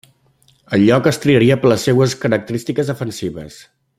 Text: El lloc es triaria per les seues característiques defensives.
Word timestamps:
El 0.77 0.85
lloc 0.87 1.09
es 1.11 1.19
triaria 1.25 1.59
per 1.65 1.69
les 1.73 1.85
seues 1.89 2.17
característiques 2.25 2.91
defensives. 2.95 3.63